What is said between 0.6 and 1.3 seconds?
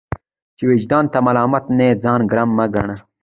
وجدان ته